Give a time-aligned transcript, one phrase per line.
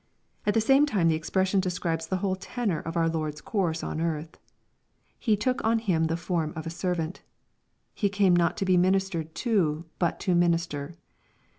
[0.47, 4.01] At the same time the expression describes tlie whole tenor of our Lord's course on
[4.01, 4.39] earth.
[5.19, 7.21] He took on Him the form of a servant.""
[7.93, 10.95] He came not to be ministered to, but to min ister.